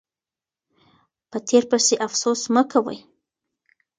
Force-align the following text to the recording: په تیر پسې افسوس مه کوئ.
په 1.29 1.37
تیر 1.47 1.63
پسې 1.71 1.95
افسوس 2.05 2.41
مه 2.53 2.63
کوئ. 2.71 2.99